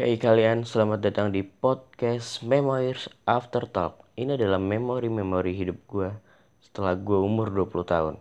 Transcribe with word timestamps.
Hey 0.00 0.16
kalian, 0.16 0.64
selamat 0.64 1.04
datang 1.04 1.28
di 1.28 1.44
podcast 1.44 2.40
Memoirs 2.40 3.12
After 3.28 3.68
Talk. 3.68 4.08
Ini 4.16 4.40
adalah 4.40 4.56
memori-memori 4.56 5.52
hidup 5.52 5.76
gue 5.92 6.08
setelah 6.64 6.96
gue 6.96 7.20
umur 7.20 7.52
20 7.52 7.84
tahun. 7.84 8.16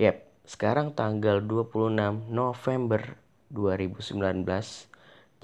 Yap, 0.00 0.24
sekarang 0.48 0.96
tanggal 0.96 1.44
26 1.44 2.32
November 2.32 3.20
2019 3.52 4.40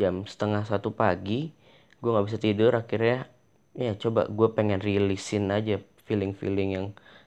jam 0.00 0.24
setengah 0.24 0.64
satu 0.64 0.96
pagi. 0.96 1.52
Gue 2.00 2.16
gak 2.16 2.32
bisa 2.32 2.40
tidur 2.40 2.72
akhirnya 2.72 3.28
ya 3.76 3.92
coba 3.92 4.32
gue 4.32 4.48
pengen 4.56 4.80
rilisin 4.80 5.52
aja 5.52 5.84
feeling-feeling 6.08 6.80
yang 6.80 6.86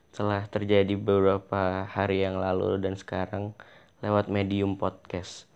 telah 0.09 0.49
terjadi 0.49 0.97
beberapa 0.97 1.85
hari 1.85 2.25
yang 2.25 2.41
lalu 2.41 2.81
dan 2.81 2.97
sekarang 2.97 3.53
lewat 4.01 4.33
medium 4.33 4.81
podcast 4.81 5.48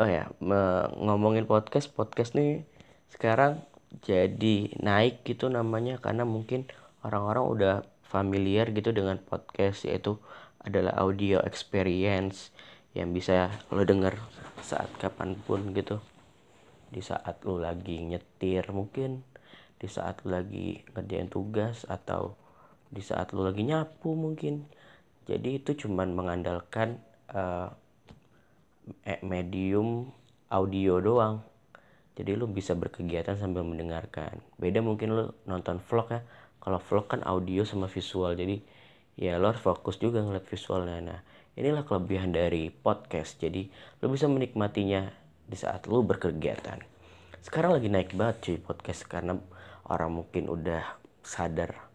oh 0.00 0.08
ya 0.08 0.30
ngomongin 0.96 1.44
podcast 1.44 1.92
podcast 1.92 2.32
nih 2.32 2.64
sekarang 3.12 3.60
jadi 4.00 4.72
naik 4.80 5.20
gitu 5.28 5.52
namanya 5.52 6.00
karena 6.00 6.24
mungkin 6.24 6.64
orang-orang 7.04 7.44
udah 7.44 7.74
familiar 8.00 8.72
gitu 8.72 8.92
dengan 8.92 9.20
podcast 9.20 9.84
yaitu 9.84 10.16
adalah 10.64 10.96
audio 10.96 11.42
experience 11.44 12.54
yang 12.96 13.12
bisa 13.12 13.52
lo 13.68 13.82
denger 13.84 14.16
saat 14.60 14.88
kapan 15.00 15.36
pun 15.36 15.72
gitu. 15.72 15.98
Di 16.92 17.00
saat 17.00 17.40
lo 17.48 17.56
lagi 17.56 18.04
nyetir 18.04 18.68
mungkin 18.72 19.24
di 19.80 19.88
saat 19.90 20.22
lo 20.22 20.38
lagi 20.38 20.78
ngerjain 20.94 21.26
tugas 21.26 21.82
atau 21.88 22.38
di 22.92 23.02
saat 23.02 23.32
lo 23.34 23.48
lagi 23.48 23.64
nyapu 23.66 24.14
mungkin. 24.14 24.68
Jadi 25.26 25.58
itu 25.58 25.86
cuman 25.86 26.12
mengandalkan 26.14 27.00
uh, 27.32 27.72
medium 29.22 30.10
audio 30.50 30.98
doang. 30.98 31.44
Jadi 32.12 32.36
lu 32.36 32.44
bisa 32.50 32.76
berkegiatan 32.76 33.40
sambil 33.40 33.64
mendengarkan. 33.64 34.42
Beda 34.60 34.84
mungkin 34.84 35.16
lu 35.16 35.24
nonton 35.48 35.80
vlog 35.80 36.12
ya. 36.12 36.20
Kalau 36.60 36.78
vlog 36.78 37.08
kan 37.08 37.20
audio 37.24 37.64
sama 37.64 37.88
visual. 37.88 38.36
Jadi 38.36 38.60
ya 39.16 39.40
lo 39.40 39.52
harus 39.52 39.64
fokus 39.64 39.96
juga 39.96 40.20
ngeliat 40.20 40.44
visualnya. 40.44 40.98
Nah 41.00 41.20
inilah 41.56 41.88
kelebihan 41.88 42.32
dari 42.32 42.68
podcast. 42.68 43.40
Jadi 43.40 43.68
lo 44.04 44.12
bisa 44.12 44.28
menikmatinya 44.28 45.08
di 45.48 45.56
saat 45.56 45.88
lo 45.88 46.04
berkegiatan. 46.04 46.78
Sekarang 47.42 47.74
lagi 47.74 47.88
naik 47.90 48.14
banget 48.14 48.36
cuy 48.44 48.58
podcast 48.62 49.02
karena 49.08 49.34
orang 49.88 50.22
mungkin 50.22 50.46
udah 50.46 50.84
sadar 51.26 51.91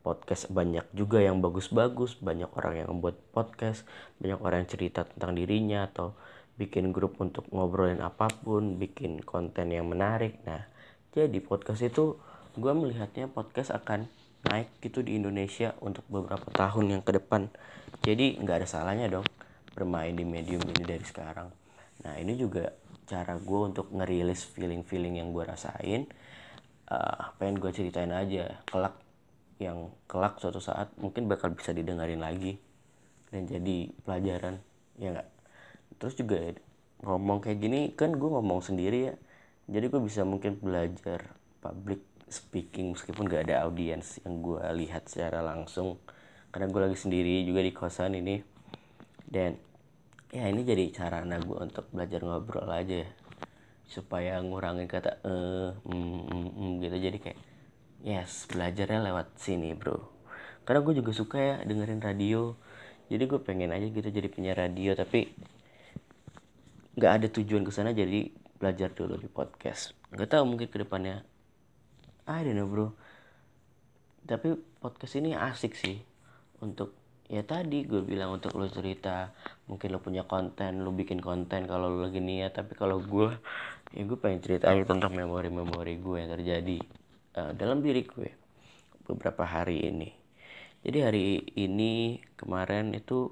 podcast 0.00 0.48
banyak 0.48 0.88
juga 0.96 1.20
yang 1.20 1.44
bagus-bagus 1.44 2.16
banyak 2.20 2.48
orang 2.56 2.84
yang 2.84 2.88
membuat 2.88 3.20
podcast 3.36 3.84
banyak 4.16 4.40
orang 4.40 4.64
yang 4.64 4.70
cerita 4.72 5.04
tentang 5.04 5.36
dirinya 5.36 5.88
atau 5.88 6.16
bikin 6.60 6.92
grup 6.92 7.16
untuk 7.20 7.48
ngobrolin 7.48 8.04
apa 8.04 8.28
pun 8.28 8.76
bikin 8.76 9.24
konten 9.24 9.72
yang 9.72 9.88
menarik. 9.88 10.40
Nah 10.44 10.68
jadi 11.16 11.40
podcast 11.40 11.80
itu 11.80 12.20
gue 12.56 12.72
melihatnya 12.76 13.32
podcast 13.32 13.72
akan 13.72 14.12
naik 14.44 14.68
gitu 14.84 15.00
di 15.00 15.16
Indonesia 15.16 15.72
untuk 15.80 16.04
beberapa 16.12 16.48
tahun 16.52 16.96
yang 16.96 17.02
ke 17.04 17.16
depan. 17.16 17.48
Jadi 18.04 18.36
nggak 18.40 18.64
ada 18.64 18.68
salahnya 18.68 19.08
dong 19.08 19.24
bermain 19.72 20.12
di 20.12 20.24
medium 20.28 20.60
ini 20.64 20.84
dari 20.84 21.04
sekarang. 21.04 21.48
Nah 22.04 22.14
ini 22.20 22.36
juga 22.36 22.72
cara 23.08 23.40
gue 23.40 23.60
untuk 23.64 23.88
ngerilis 23.92 24.44
feeling-feeling 24.52 25.16
yang 25.20 25.32
gue 25.32 25.44
rasain. 25.44 26.08
Uh, 26.90 27.30
pengen 27.38 27.62
gue 27.62 27.70
ceritain 27.70 28.10
aja 28.10 28.60
kelak 28.66 28.98
yang 29.60 29.92
kelak 30.08 30.40
suatu 30.40 30.58
saat 30.58 30.88
mungkin 30.96 31.28
bakal 31.28 31.52
bisa 31.52 31.76
didengarin 31.76 32.24
lagi 32.24 32.56
dan 33.28 33.44
jadi 33.44 33.92
pelajaran 34.02 34.56
ya 34.96 35.12
nggak? 35.12 35.28
Terus 36.00 36.14
juga 36.16 36.40
ngomong 37.04 37.44
kayak 37.44 37.58
gini 37.60 37.80
kan 37.92 38.16
gue 38.16 38.28
ngomong 38.28 38.64
sendiri 38.64 39.12
ya. 39.12 39.14
Jadi 39.70 39.86
gue 39.86 40.00
bisa 40.02 40.24
mungkin 40.26 40.58
belajar 40.58 41.36
public 41.62 42.00
speaking 42.26 42.96
meskipun 42.96 43.26
gak 43.26 43.50
ada 43.50 43.68
audiens 43.68 44.18
yang 44.24 44.40
gue 44.40 44.60
lihat 44.80 45.06
secara 45.06 45.44
langsung. 45.44 46.00
Karena 46.50 46.66
gue 46.72 46.80
lagi 46.90 46.98
sendiri 46.98 47.44
juga 47.46 47.60
di 47.62 47.70
kosan 47.70 48.18
ini. 48.18 48.42
Dan 49.30 49.54
ya 50.34 50.48
ini 50.50 50.66
jadi 50.66 50.90
cara 50.90 51.22
anak 51.22 51.46
gue 51.46 51.58
untuk 51.58 51.86
belajar 51.92 52.20
ngobrol 52.24 52.66
aja 52.70 53.06
supaya 53.90 54.38
ngurangin 54.38 54.86
kata 54.86 55.18
eh 55.26 55.70
mm, 55.74 56.20
mm, 56.30 56.48
mm, 56.54 56.70
gitu. 56.82 56.96
Jadi 56.98 57.18
kayak 57.22 57.38
yes 58.00 58.48
belajarnya 58.48 59.04
lewat 59.12 59.36
sini 59.36 59.76
bro. 59.76 60.00
Karena 60.64 60.80
gue 60.84 60.94
juga 61.00 61.12
suka 61.12 61.36
ya 61.36 61.54
dengerin 61.64 62.00
radio. 62.00 62.56
Jadi 63.10 63.26
gue 63.26 63.40
pengen 63.42 63.74
aja 63.74 63.90
gitu 63.90 64.06
jadi 64.06 64.28
penyiar 64.30 64.56
radio 64.56 64.94
tapi 64.94 65.34
nggak 66.94 67.12
ada 67.16 67.26
tujuan 67.32 67.66
ke 67.66 67.72
sana 67.74 67.90
jadi 67.90 68.30
belajar 68.60 68.92
dulu 68.94 69.18
di 69.18 69.26
podcast. 69.26 69.96
Nggak 70.14 70.28
tahu 70.30 70.44
mungkin 70.46 70.68
ke 70.70 70.78
depannya 70.78 71.26
I 72.30 72.46
don't 72.46 72.56
know 72.56 72.68
bro. 72.70 72.94
Tapi 74.24 74.54
podcast 74.78 75.18
ini 75.18 75.34
asik 75.34 75.74
sih. 75.74 75.98
Untuk 76.62 76.94
ya 77.26 77.42
tadi 77.42 77.82
gue 77.82 78.02
bilang 78.02 78.38
untuk 78.38 78.54
lo 78.58 78.66
cerita 78.70 79.30
mungkin 79.70 79.94
lo 79.94 80.02
punya 80.02 80.26
konten 80.26 80.82
lo 80.82 80.90
bikin 80.90 81.18
konten 81.18 81.66
kalau 81.66 81.90
lo 81.90 82.06
lagi 82.06 82.22
niat. 82.22 82.54
Tapi 82.54 82.78
kalau 82.78 83.02
gue 83.02 83.34
ya 83.90 84.02
gue 84.06 84.18
pengen 84.20 84.38
cerita 84.38 84.70
aja 84.70 84.86
tentang 84.86 85.10
memori-memori 85.10 85.98
gue 85.98 86.16
yang 86.22 86.30
terjadi 86.30 86.99
uh, 87.36 87.52
dalam 87.54 87.84
diri 87.84 88.02
gue 88.06 88.30
beberapa 89.06 89.46
hari 89.46 89.86
ini. 89.86 90.10
Jadi 90.80 90.98
hari 91.04 91.22
ini 91.60 92.22
kemarin 92.40 92.96
itu 92.96 93.28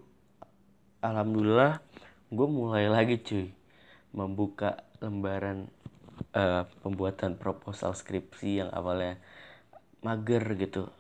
alhamdulillah 1.01 1.81
gue 2.29 2.49
mulai 2.49 2.93
lagi 2.93 3.17
cuy 3.25 3.49
membuka 4.13 4.85
lembaran 5.01 5.73
uh, 6.37 6.69
pembuatan 6.85 7.41
proposal 7.41 7.97
skripsi 7.97 8.65
yang 8.65 8.71
awalnya 8.75 9.17
mager 10.05 10.45
gitu. 10.61 10.93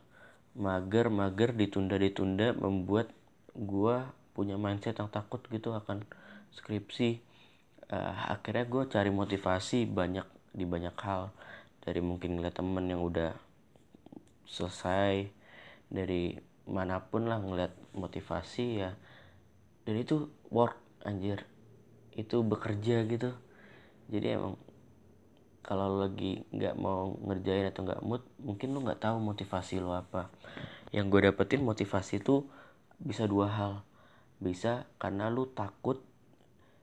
Mager 0.56 1.12
mager 1.12 1.52
ditunda 1.52 2.00
ditunda 2.00 2.56
membuat 2.56 3.12
gue 3.52 3.96
punya 4.32 4.56
mindset 4.56 5.02
yang 5.02 5.10
takut 5.10 5.42
gitu 5.52 5.74
akan 5.76 6.06
skripsi. 6.54 7.20
Uh, 7.88 8.12
akhirnya 8.32 8.64
gue 8.68 8.82
cari 8.88 9.10
motivasi 9.12 9.88
banyak 9.88 10.24
di 10.52 10.64
banyak 10.64 10.96
hal 10.96 11.32
dari 11.88 12.04
mungkin 12.04 12.36
ngeliat 12.36 12.60
temen 12.60 12.84
yang 12.84 13.00
udah 13.00 13.32
selesai 14.44 15.32
dari 15.88 16.36
mana 16.68 17.00
pun 17.00 17.24
lah 17.24 17.40
ngeliat 17.40 17.72
motivasi 17.96 18.84
ya. 18.84 18.92
Dan 19.88 19.96
itu 19.96 20.28
work 20.52 20.76
anjir. 21.08 21.48
Itu 22.12 22.44
bekerja 22.44 23.08
gitu. 23.08 23.32
Jadi 24.12 24.36
emang 24.36 24.60
kalau 25.64 26.00
lagi 26.04 26.44
nggak 26.52 26.76
mau 26.76 27.16
ngerjain 27.24 27.72
atau 27.72 27.84
nggak 27.88 28.04
mood 28.04 28.24
mungkin 28.40 28.76
lo 28.76 28.84
nggak 28.84 29.08
tahu 29.08 29.16
motivasi 29.24 29.80
lo 29.80 29.96
apa. 29.96 30.28
Yang 30.92 31.06
gue 31.08 31.20
dapetin 31.32 31.64
motivasi 31.64 32.20
itu 32.20 32.44
bisa 33.00 33.24
dua 33.24 33.48
hal. 33.48 33.72
Bisa 34.36 34.84
karena 35.00 35.32
lu 35.32 35.48
takut 35.48 36.04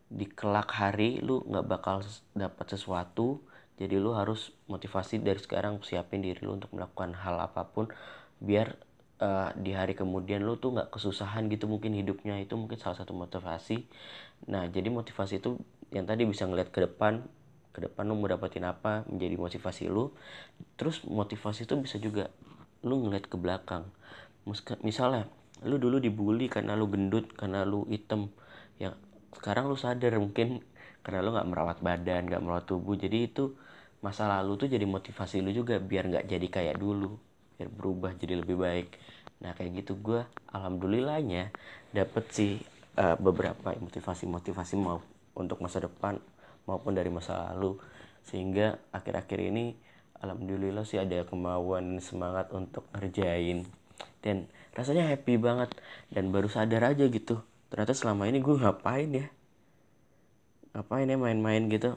di 0.09 0.25
kelak 0.25 0.73
hari 0.73 1.21
lu 1.21 1.45
nggak 1.45 1.65
bakal 1.65 2.01
dapat 2.33 2.65
sesuatu 2.73 3.41
jadi 3.75 3.99
lu 3.99 4.15
harus 4.15 4.55
motivasi 4.71 5.19
dari 5.19 5.39
sekarang 5.39 5.83
siapin 5.83 6.23
diri 6.23 6.39
lu 6.39 6.55
untuk 6.55 6.71
melakukan 6.71 7.11
hal 7.11 7.35
apa 7.43 7.67
pun 7.67 7.91
biar 8.39 8.79
uh, 9.19 9.51
di 9.55 9.75
hari 9.75 9.95
kemudian 9.95 10.43
lu 10.43 10.55
tuh 10.55 10.75
nggak 10.75 10.95
kesusahan 10.95 11.51
gitu 11.51 11.67
mungkin 11.67 11.91
hidupnya. 11.95 12.39
Itu 12.39 12.55
mungkin 12.55 12.79
salah 12.79 12.95
satu 12.95 13.11
motivasi. 13.11 13.83
Nah 14.47 14.67
jadi 14.71 14.87
motivasi 14.87 15.43
itu 15.43 15.59
yang 15.91 16.07
tadi 16.07 16.23
bisa 16.23 16.47
ngeliat 16.47 16.71
ke 16.71 16.83
depan 16.83 17.23
ke 17.75 17.83
depan 17.83 18.07
lu 18.07 18.15
mau 18.15 18.31
dapetin 18.31 18.63
apa 18.63 19.03
menjadi 19.11 19.35
motivasi 19.35 19.91
lu. 19.91 20.15
Terus 20.79 21.03
motivasi 21.03 21.67
itu 21.67 21.75
bisa 21.75 21.99
juga 21.99 22.31
lu 22.87 23.03
ngeliat 23.03 23.27
ke 23.27 23.35
belakang. 23.35 23.91
Misalnya 24.83 25.27
lu 25.67 25.75
dulu 25.75 25.99
dibully 25.99 26.47
karena 26.47 26.79
lu 26.79 26.87
gendut 26.87 27.27
karena 27.35 27.67
lu 27.67 27.83
hitam. 27.91 28.31
Ya 28.79 28.95
sekarang 29.35 29.67
lu 29.67 29.75
sadar 29.75 30.15
mungkin 30.15 30.63
karena 31.05 31.21
lu 31.21 31.29
nggak 31.37 31.49
merawat 31.49 31.77
badan 31.85 32.25
nggak 32.25 32.41
merawat 32.41 32.65
tubuh. 32.65 32.97
Jadi 32.97 33.29
itu 33.29 33.53
masa 34.01 34.25
lalu 34.25 34.65
tuh 34.65 34.67
jadi 34.73 34.85
motivasi 34.89 35.45
lu 35.45 35.53
juga 35.53 35.77
biar 35.77 36.09
nggak 36.09 36.25
jadi 36.25 36.47
kayak 36.49 36.75
dulu 36.81 37.13
biar 37.55 37.69
berubah 37.69 38.11
jadi 38.17 38.41
lebih 38.41 38.57
baik. 38.57 38.89
Nah 39.45 39.53
kayak 39.53 39.85
gitu 39.85 39.93
gue 40.01 40.25
alhamdulillahnya 40.49 41.53
dapet 41.93 42.25
sih 42.33 42.51
uh, 42.97 43.15
beberapa 43.21 43.77
motivasi-motivasi 43.77 44.73
mau 44.81 44.99
untuk 45.37 45.61
masa 45.61 45.85
depan 45.85 46.17
maupun 46.65 46.97
dari 46.97 47.13
masa 47.13 47.53
lalu. 47.53 47.77
Sehingga 48.25 48.81
akhir-akhir 48.89 49.39
ini 49.53 49.77
alhamdulillah 50.25 50.81
sih 50.81 50.97
ada 50.97 51.21
kemauan 51.29 52.01
semangat 52.01 52.49
untuk 52.49 52.89
ngerjain. 52.97 53.61
Dan 54.25 54.49
rasanya 54.75 55.07
happy 55.07 55.39
banget 55.39 55.71
dan 56.11 56.35
baru 56.35 56.51
sadar 56.51 56.91
aja 56.91 57.07
gitu 57.07 57.39
ternyata 57.71 57.95
selama 57.95 58.27
ini 58.27 58.43
gue 58.43 58.55
ngapain 58.59 59.09
ya 59.09 59.27
ngapain 60.75 61.07
ya 61.07 61.15
main-main 61.15 61.71
gitu. 61.71 61.95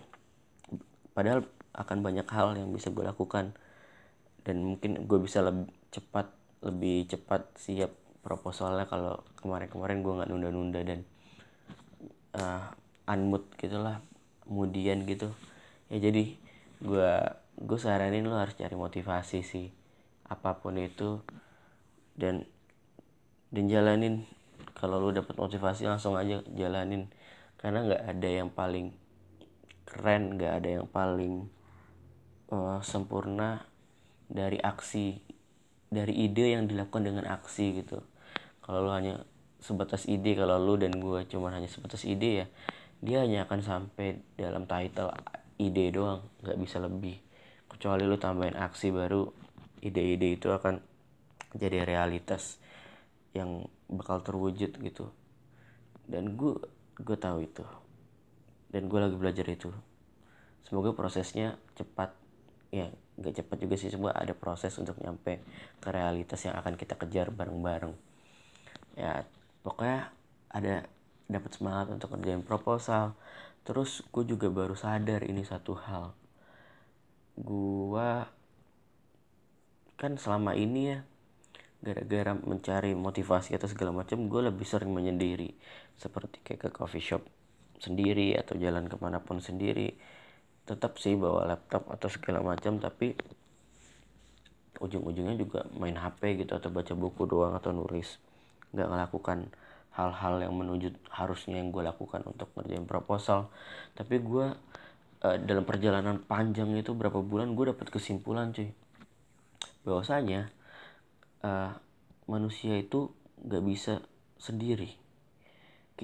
Padahal 1.10 1.42
akan 1.74 1.98
banyak 1.98 2.30
hal 2.30 2.54
yang 2.54 2.70
bisa 2.70 2.94
gue 2.94 3.02
lakukan. 3.02 3.50
Dan 4.46 4.62
mungkin 4.62 5.04
gue 5.10 5.18
bisa 5.18 5.42
lebih 5.42 5.66
cepat 5.90 6.30
lebih 6.62 7.10
cepat 7.10 7.50
siap 7.58 7.90
proposalnya 8.22 8.86
kalau 8.86 9.22
kemarin-kemarin 9.42 10.02
gue 10.02 10.12
nggak 10.14 10.30
nunda-nunda 10.30 10.80
dan 10.82 11.00
uh, 12.38 12.70
unmood 13.10 13.50
gitulah 13.58 13.98
kemudian 14.46 15.02
gitu. 15.10 15.34
Ya 15.90 15.98
jadi 15.98 16.38
gue 16.78 17.10
gue 17.58 17.78
saranin 17.82 18.30
lo 18.30 18.38
harus 18.38 18.54
cari 18.54 18.78
motivasi 18.78 19.42
sih 19.42 19.74
apa 20.30 20.62
pun 20.62 20.78
itu. 20.78 21.18
Dan 22.14 22.46
dan 23.50 23.64
jalanin. 23.66 24.22
Kalau 24.78 25.02
lo 25.02 25.10
dapet 25.10 25.34
motivasi 25.34 25.90
langsung 25.90 26.14
aja 26.14 26.38
jalanin 26.54 27.10
karena 27.58 27.84
nggak 27.84 28.02
ada 28.06 28.28
yang 28.28 28.50
paling 28.50 28.94
keren 29.84 30.38
nggak 30.38 30.52
ada 30.62 30.68
yang 30.80 30.86
paling 30.88 31.48
uh, 32.54 32.80
sempurna 32.80 33.66
dari 34.28 34.60
aksi 34.60 35.18
dari 35.88 36.14
ide 36.28 36.52
yang 36.52 36.68
dilakukan 36.68 37.08
dengan 37.08 37.24
aksi 37.28 37.82
gitu. 37.82 38.04
Kalau 38.60 38.84
lu 38.84 38.92
hanya 38.92 39.24
sebatas 39.58 40.04
ide 40.06 40.36
kalau 40.36 40.60
lu 40.60 40.78
dan 40.78 40.92
gue 40.96 41.24
cuma 41.26 41.50
hanya 41.50 41.66
sebatas 41.66 42.04
ide 42.04 42.44
ya 42.44 42.46
dia 42.98 43.22
hanya 43.22 43.46
akan 43.46 43.60
sampai 43.62 44.20
dalam 44.34 44.66
title 44.66 45.10
ide 45.58 45.90
doang 45.90 46.22
nggak 46.44 46.58
bisa 46.60 46.78
lebih. 46.78 47.18
Kecuali 47.68 48.02
lu 48.06 48.16
tambahin 48.18 48.56
aksi 48.58 48.90
baru 48.90 49.28
ide-ide 49.82 50.34
itu 50.34 50.50
akan 50.50 50.82
jadi 51.54 51.86
realitas 51.86 52.58
yang 53.32 53.66
bakal 53.86 54.20
terwujud 54.22 54.74
gitu. 54.82 55.10
Dan 56.08 56.34
gue 56.34 56.58
gue 56.98 57.16
tahu 57.18 57.46
itu. 57.46 57.64
Dan 58.68 58.90
gue 58.90 58.98
lagi 59.00 59.16
belajar 59.16 59.46
itu. 59.48 59.70
Semoga 60.66 60.92
prosesnya 60.92 61.56
cepat. 61.78 62.12
Ya 62.68 62.92
nggak 63.18 63.34
cepat 63.42 63.56
juga 63.58 63.74
sih 63.74 63.90
semua 63.90 64.14
ada 64.14 64.30
proses 64.36 64.76
untuk 64.78 65.00
nyampe 65.02 65.42
ke 65.82 65.88
realitas 65.90 66.38
yang 66.44 66.54
akan 66.60 66.78
kita 66.78 66.94
kejar 66.94 67.34
bareng-bareng. 67.34 67.96
Ya 68.94 69.24
pokoknya 69.64 70.12
ada 70.52 70.86
dapat 71.28 71.50
semangat 71.56 71.86
untuk 71.92 72.14
kerjain 72.14 72.44
proposal. 72.44 73.16
Terus 73.64 74.04
gue 74.12 74.24
juga 74.24 74.48
baru 74.48 74.76
sadar 74.76 75.24
ini 75.24 75.42
satu 75.44 75.76
hal. 75.76 76.12
Gue 77.38 78.10
kan 79.98 80.14
selama 80.14 80.54
ini 80.54 80.94
ya 80.94 80.98
gara-gara 81.78 82.34
mencari 82.34 82.90
motivasi 82.98 83.54
atau 83.54 83.70
segala 83.70 83.94
macam 83.94 84.26
gue 84.26 84.40
lebih 84.50 84.66
sering 84.66 84.90
menyendiri. 84.90 85.54
Seperti 85.94 86.42
kayak 86.42 86.60
ke 86.66 86.68
coffee 86.74 87.02
shop 87.02 87.22
sendiri 87.78 88.34
atau 88.34 88.58
jalan 88.58 88.90
ke 88.90 88.98
mana 88.98 89.22
pun 89.22 89.38
sendiri. 89.38 89.94
Tetap 90.66 90.98
sih 90.98 91.14
bawa 91.14 91.46
laptop 91.46 91.86
atau 91.88 92.10
segala 92.10 92.42
macam 92.42 92.82
tapi 92.82 93.14
ujung-ujungnya 94.78 95.34
juga 95.38 95.66
main 95.74 95.94
HP 95.94 96.46
gitu 96.46 96.54
atau 96.54 96.70
baca 96.70 96.92
buku 96.94 97.22
doang 97.30 97.54
atau 97.54 97.70
nulis. 97.70 98.18
Nggak 98.74 98.88
melakukan 98.90 99.38
hal-hal 99.94 100.38
yang 100.38 100.54
menuju 100.54 100.94
harusnya 101.10 101.58
yang 101.58 101.74
gue 101.74 101.82
lakukan 101.82 102.22
untuk 102.26 102.50
ngerjain 102.54 102.86
proposal. 102.86 103.50
Tapi 103.98 104.22
gue 104.22 104.46
uh, 105.26 105.36
dalam 105.42 105.66
perjalanan 105.66 106.22
panjang 106.22 106.70
itu 106.78 106.94
berapa 106.94 107.18
bulan 107.22 107.54
gue 107.58 107.74
dapat 107.74 107.90
kesimpulan 107.90 108.54
cuy. 108.54 108.70
Bahwasanya 109.82 110.57
uh, 111.42 111.74
manusia 112.30 112.78
itu 112.78 113.12
nggak 113.42 113.64
bisa 113.64 113.94
sendiri 114.38 114.94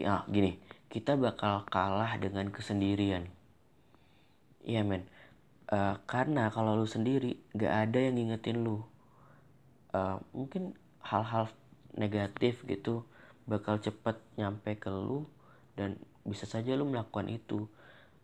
ah, 0.02 0.26
gini 0.26 0.58
kita 0.90 1.14
bakal 1.14 1.66
kalah 1.70 2.18
dengan 2.18 2.50
kesendirian 2.50 3.30
Iya 4.64 4.80
men. 4.80 5.04
Uh, 5.68 5.96
karena 6.08 6.48
kalau 6.48 6.76
lu 6.76 6.88
sendiri 6.88 7.36
gak 7.52 7.88
ada 7.88 8.00
yang 8.00 8.16
ngingetin 8.16 8.64
lu. 8.64 8.80
Uh, 9.92 10.18
mungkin 10.32 10.72
hal-hal 11.04 11.52
negatif 11.94 12.64
gitu 12.66 13.06
bakal 13.44 13.78
cepet 13.78 14.18
nyampe 14.40 14.74
ke 14.74 14.88
lu 14.90 15.28
dan 15.78 16.00
bisa 16.24 16.48
saja 16.48 16.72
lu 16.72 16.88
melakukan 16.88 17.28
itu. 17.28 17.68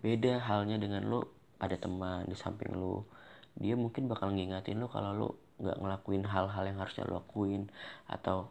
Beda 0.01 0.41
halnya 0.41 0.81
dengan 0.81 1.05
lu 1.05 1.21
ada 1.61 1.77
teman 1.77 2.25
di 2.25 2.37
samping 2.37 2.73
lu. 2.73 3.05
Dia 3.61 3.77
mungkin 3.77 4.09
bakal 4.09 4.33
ngingetin 4.33 4.81
lu 4.81 4.89
kalau 4.89 5.13
lu 5.13 5.29
gak 5.61 5.79
ngelakuin 5.79 6.25
hal-hal 6.25 6.65
yang 6.65 6.79
harusnya 6.81 7.05
lu 7.07 7.21
lakuin 7.21 7.69
atau 8.09 8.51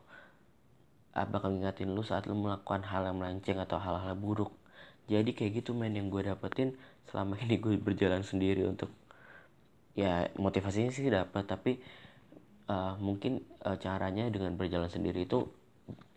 uh, 1.17 1.27
bakal 1.27 1.51
ngingetin 1.53 1.91
lu 1.91 2.05
saat 2.05 2.29
lu 2.29 2.37
melakukan 2.37 2.85
hal 2.85 3.09
yang 3.09 3.17
melenceng 3.17 3.57
atau 3.57 3.81
hal-hal 3.81 4.13
buruk. 4.15 4.53
Jadi 5.09 5.33
kayak 5.33 5.65
gitu 5.65 5.73
men 5.73 5.97
yang 5.97 6.13
gue 6.13 6.21
dapetin 6.21 6.77
selama 7.09 7.35
ini 7.41 7.57
gue 7.57 7.81
berjalan 7.81 8.21
sendiri 8.21 8.61
untuk 8.69 8.93
ya 9.97 10.29
motivasinya 10.37 10.93
sih 10.93 11.09
dapat 11.09 11.43
tapi 11.49 11.81
uh, 12.69 12.93
mungkin 13.01 13.41
uh, 13.65 13.75
caranya 13.81 14.29
dengan 14.29 14.53
berjalan 14.53 14.87
sendiri 14.87 15.25
itu 15.25 15.49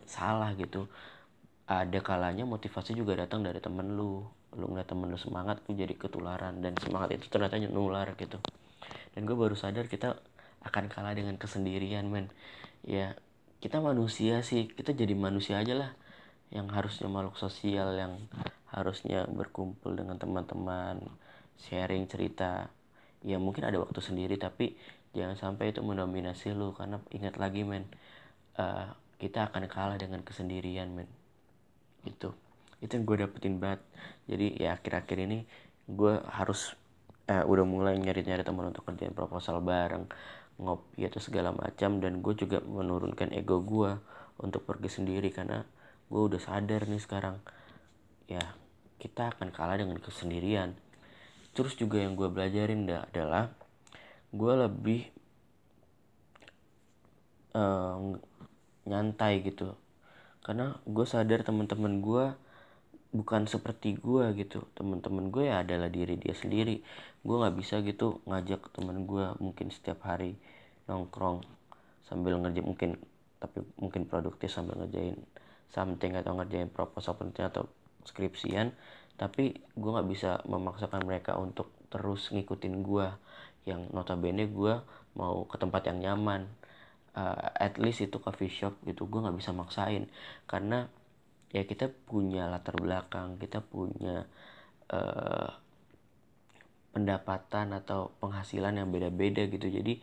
salah 0.05 0.53
gitu. 0.55 0.87
Ada 1.65 2.05
kalanya 2.05 2.45
motivasi 2.45 2.93
juga 2.93 3.17
datang 3.17 3.41
dari 3.41 3.63
temen 3.63 3.97
lu. 3.97 4.29
Lu 4.53 4.65
ngeliat 4.69 4.93
temen 4.93 5.09
lu 5.09 5.17
semangat 5.17 5.65
tuh 5.65 5.73
jadi 5.73 5.97
ketularan 5.97 6.61
dan 6.61 6.77
semangat 6.77 7.17
itu 7.17 7.33
ternyata 7.33 7.57
nular 7.73 8.13
gitu. 8.21 8.37
Dan 9.17 9.25
gue 9.25 9.37
baru 9.37 9.57
sadar 9.57 9.89
kita 9.89 10.21
akan 10.63 10.91
kalah 10.91 11.15
dengan 11.15 11.35
kesendirian 11.39 12.09
men. 12.09 12.31
Ya 12.87 13.19
kita 13.63 13.79
manusia 13.79 14.43
sih 14.43 14.71
kita 14.71 14.95
jadi 14.95 15.15
manusia 15.15 15.59
aja 15.59 15.75
lah. 15.75 15.91
Yang 16.53 16.67
harusnya 16.75 17.09
makhluk 17.09 17.37
sosial 17.39 17.97
yang 17.97 18.19
harusnya 18.71 19.29
berkumpul 19.29 19.95
dengan 19.95 20.19
teman-teman 20.19 21.03
sharing 21.59 22.07
cerita. 22.07 22.71
Ya 23.23 23.39
mungkin 23.39 23.67
ada 23.67 23.79
waktu 23.79 24.01
sendiri 24.03 24.39
tapi 24.39 24.75
jangan 25.15 25.39
sampai 25.39 25.71
itu 25.75 25.83
mendominasi 25.83 26.55
lu. 26.55 26.75
Karena 26.75 26.99
ingat 27.15 27.39
lagi 27.39 27.63
men 27.63 27.87
uh, 28.59 28.95
kita 29.19 29.51
akan 29.51 29.71
kalah 29.71 29.99
dengan 29.99 30.23
kesendirian 30.27 30.91
men. 30.91 31.11
Itu 32.07 32.35
itu 32.83 32.99
yang 32.99 33.07
gue 33.07 33.17
dapetin 33.23 33.63
banget. 33.63 33.81
Jadi 34.27 34.47
ya 34.59 34.75
akhir-akhir 34.75 35.19
ini 35.23 35.47
gue 35.87 36.19
harus 36.27 36.75
uh, 37.31 37.45
udah 37.47 37.65
mulai 37.65 37.95
nyari-nyari 37.99 38.43
teman 38.43 38.75
untuk 38.75 38.83
kerjain 38.87 39.15
proposal 39.15 39.63
bareng 39.63 40.11
ngopi 40.61 41.09
atau 41.09 41.21
segala 41.23 41.55
macam 41.55 42.03
dan 42.03 42.21
gue 42.21 42.35
juga 42.37 42.61
menurunkan 42.61 43.33
ego 43.33 43.63
gue 43.65 43.97
untuk 44.41 44.67
pergi 44.67 45.01
sendiri 45.01 45.33
karena 45.33 45.65
gue 46.13 46.21
udah 46.21 46.41
sadar 46.41 46.85
nih 46.85 47.01
sekarang 47.01 47.41
ya 48.29 48.43
kita 49.03 49.35
akan 49.35 49.51
kalah 49.51 49.81
dengan 49.81 49.99
kesendirian. 49.99 50.79
Terus 51.53 51.75
juga 51.75 51.99
yang 51.99 52.15
gue 52.15 52.31
belajarin 52.31 52.87
adalah 52.87 53.51
gue 54.31 54.53
lebih 54.55 55.01
uh, 57.59 58.15
nyantai 58.87 59.43
gitu. 59.43 59.75
Karena 60.47 60.79
gue 60.87 61.03
sadar 61.03 61.43
teman-teman 61.43 61.99
gue 61.99 62.25
bukan 63.13 63.45
seperti 63.45 64.01
gue 64.01 64.25
gitu. 64.41 64.65
Teman-teman 64.73 65.29
gue 65.29 65.45
ya 65.53 65.61
adalah 65.61 65.93
diri 65.93 66.17
dia 66.17 66.33
sendiri. 66.33 66.81
Gue 67.21 67.37
nggak 67.39 67.57
bisa 67.61 67.85
gitu 67.85 68.25
ngajak 68.25 68.73
teman 68.73 69.05
gue 69.05 69.25
mungkin 69.39 69.69
setiap 69.69 70.03
hari 70.09 70.35
nongkrong 70.89 71.45
sambil 72.09 72.41
ngerjain 72.41 72.67
mungkin 72.67 72.91
tapi 73.39 73.63
mungkin 73.79 74.09
produktif 74.09 74.51
sambil 74.51 74.81
ngerjain 74.83 75.17
something 75.71 76.13
atau 76.19 76.37
ngerjain 76.37 76.73
proposal 76.73 77.15
penting 77.21 77.45
atau 77.47 77.69
skripsian. 78.09 78.73
Tapi 79.21 79.61
gue 79.77 79.91
nggak 79.93 80.09
bisa 80.09 80.41
memaksakan 80.49 81.05
mereka 81.05 81.37
untuk 81.37 81.71
terus 81.93 82.33
ngikutin 82.33 82.75
gue 82.81 83.07
yang 83.69 83.87
notabene 83.95 84.49
gue 84.49 84.75
mau 85.15 85.45
ke 85.47 85.57
tempat 85.61 85.87
yang 85.93 86.01
nyaman. 86.01 86.49
Uh, 87.13 87.37
at 87.61 87.77
least 87.77 88.01
itu 88.01 88.17
coffee 88.17 88.49
shop 88.49 88.73
gitu. 88.89 89.05
Gue 89.05 89.21
nggak 89.21 89.37
bisa 89.37 89.53
maksain. 89.53 90.09
Karena 90.49 90.89
ya 91.53 91.63
kita 91.69 91.93
punya 92.09 92.49
latar 92.49 92.75
belakang 92.81 93.37
kita 93.37 93.61
punya 93.61 94.25
uh, 94.89 95.53
pendapatan 96.93 97.73
atau 97.73 98.13
penghasilan 98.21 98.77
yang 98.77 98.93
beda-beda 98.93 99.49
gitu. 99.49 99.67
Jadi 99.67 99.99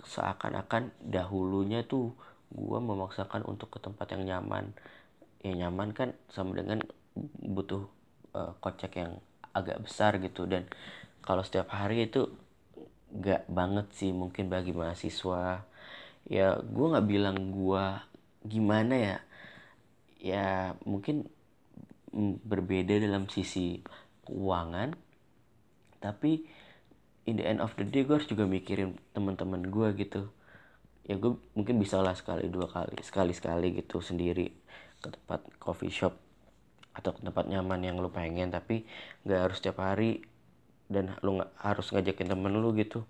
seakan-akan 0.00 0.88
dahulunya 1.04 1.84
tuh 1.84 2.16
gue 2.50 2.78
memaksakan 2.80 3.44
untuk 3.44 3.76
ke 3.76 3.78
tempat 3.78 4.16
yang 4.16 4.24
nyaman. 4.24 4.72
Ya 5.44 5.52
nyaman 5.54 5.92
kan 5.92 6.16
sama 6.32 6.56
dengan 6.56 6.80
butuh 7.44 7.84
uh, 8.32 8.56
kocek 8.58 8.96
yang 8.96 9.20
agak 9.52 9.84
besar 9.84 10.16
gitu. 10.18 10.48
Dan 10.48 10.64
kalau 11.20 11.44
setiap 11.44 11.68
hari 11.70 12.08
itu 12.08 12.32
gak 13.12 13.44
banget 13.52 13.86
sih 13.92 14.10
mungkin 14.16 14.48
bagi 14.48 14.72
mahasiswa. 14.72 15.62
Ya 16.28 16.56
gue 16.56 16.86
nggak 16.90 17.08
bilang 17.08 17.36
gue 17.52 17.84
gimana 18.48 18.94
ya 18.96 19.16
ya 20.20 20.76
mungkin 20.84 21.24
berbeda 22.44 23.00
dalam 23.00 23.30
sisi 23.32 23.80
keuangan 24.28 24.92
tapi 26.00 26.44
in 27.28 27.36
the 27.38 27.44
end 27.44 27.60
of 27.60 27.72
the 27.76 27.84
day 27.86 28.04
gue 28.04 28.16
harus 28.16 28.28
juga 28.28 28.48
mikirin 28.48 28.96
teman-teman 29.12 29.68
gue 29.68 29.88
gitu. 30.00 30.28
Ya 31.04 31.16
gue 31.16 31.36
mungkin 31.56 31.80
bisa 31.80 32.00
lah 32.00 32.16
sekali 32.16 32.48
dua 32.48 32.70
kali 32.70 33.00
sekali 33.04 33.32
sekali 33.34 33.74
gitu 33.76 34.00
sendiri 34.00 34.52
ke 35.00 35.08
tempat 35.12 35.40
coffee 35.60 35.92
shop 35.92 36.16
atau 36.96 37.14
ke 37.14 37.20
tempat 37.24 37.46
nyaman 37.48 37.80
yang 37.80 37.96
lu 37.98 38.10
pengen 38.12 38.52
tapi 38.52 38.84
nggak 39.24 39.40
harus 39.48 39.56
setiap 39.62 39.80
hari 39.80 40.24
dan 40.90 41.14
lu 41.22 41.40
nggak 41.40 41.52
harus 41.60 41.86
ngajakin 41.94 42.28
temen 42.32 42.52
lu 42.56 42.72
gitu. 42.76 43.04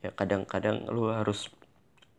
Ya 0.00 0.14
kadang-kadang 0.14 0.86
lu 0.88 1.10
harus 1.10 1.50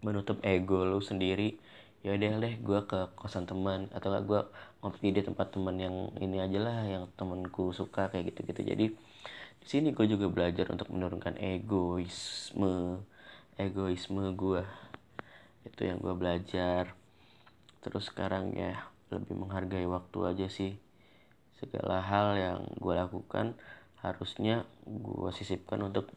menutup 0.04 0.38
ego 0.46 0.86
lu 0.86 1.01
sendiri 1.01 1.58
ya 2.06 2.13
deh 2.18 2.32
deh 2.38 2.56
gue 2.62 2.80
ke 2.89 3.00
kosan 3.18 3.46
teman. 3.50 3.89
Atau 3.96 4.13
gak 4.13 4.25
gue 4.30 4.42
ngopi 4.82 5.13
di 5.16 5.22
tempat 5.25 5.54
teman 5.54 5.75
yang 5.77 5.96
ini 6.22 6.38
aja 6.42 6.60
lah 6.62 6.77
yang 6.86 7.04
temenku 7.18 7.74
suka 7.74 8.10
kayak 8.12 8.32
gitu 8.34 8.39
gitu 8.54 8.62
jadi 8.63 8.86
di 9.58 9.68
sini 9.68 9.92
gue 9.92 10.08
juga 10.08 10.32
belajar 10.32 10.72
untuk 10.72 10.88
menurunkan 10.94 11.36
egoisme. 11.42 13.04
Egoisme 13.60 14.32
gue 14.32 14.63
itu 15.68 15.82
yang 15.84 16.00
gue 16.00 16.16
belajar. 16.16 16.96
Terus 17.84 18.08
sekarang 18.08 18.56
ya 18.56 18.88
lebih 19.12 19.36
menghargai 19.36 19.84
waktu 19.84 20.20
aja 20.24 20.48
sih. 20.48 20.80
Segala 21.60 22.00
hal 22.00 22.38
yang 22.38 22.60
gue 22.80 22.94
lakukan 22.96 23.58
harusnya 24.00 24.63
gue 24.88 25.32
sisipkan 25.36 25.84
untuk 25.84 26.08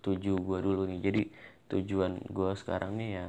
tuju 0.00 0.38
gue 0.40 0.58
dulu 0.64 0.88
nih. 0.88 1.00
Jadi 1.04 1.22
tujuan 1.68 2.24
gue 2.32 2.50
sekarang 2.56 2.96
nih 2.96 3.10
ya 3.20 3.26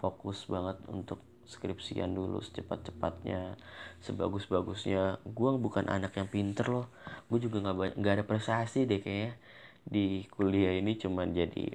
fokus 0.00 0.48
banget 0.48 0.80
untuk 0.88 1.20
skripsian 1.50 2.14
dulu 2.14 2.40
secepat-cepatnya 2.40 3.58
sebagus-bagusnya. 4.00 5.20
Gue 5.26 5.50
bukan 5.58 5.90
anak 5.90 6.16
yang 6.16 6.30
pinter 6.30 6.66
loh. 6.70 6.86
Gue 7.28 7.42
juga 7.42 7.60
nggak 7.60 8.00
nggak 8.00 8.14
ada 8.16 8.24
prestasi 8.24 8.88
deh 8.88 9.02
kayaknya. 9.02 9.36
Di 9.84 10.24
kuliah 10.32 10.72
ini 10.78 10.96
cuman 10.96 11.36
jadi 11.36 11.74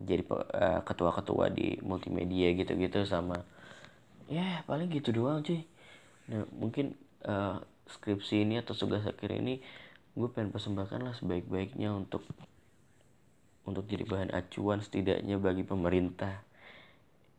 jadi 0.00 0.22
uh, 0.32 0.80
ketua-ketua 0.82 1.52
di 1.52 1.76
multimedia 1.84 2.56
gitu-gitu 2.56 3.04
sama 3.04 3.36
ya 4.30 4.40
yeah, 4.40 4.54
paling 4.64 4.88
gitu 4.88 5.12
doang 5.12 5.44
cuy. 5.44 5.66
Nah 6.30 6.46
mungkin 6.56 6.96
uh, 7.26 7.60
skripsi 7.90 8.46
ini 8.46 8.62
atau 8.62 8.72
tugas 8.72 9.04
akhir 9.04 9.34
ini 9.34 9.60
gue 10.14 10.28
pengen 10.30 10.54
persembahkan 10.54 11.02
lah 11.02 11.14
sebaik-baiknya 11.18 11.90
untuk 11.92 12.22
untuk 13.66 13.84
jadi 13.86 14.06
bahan 14.06 14.30
acuan 14.32 14.80
setidaknya 14.80 15.36
bagi 15.36 15.62
pemerintah 15.66 16.42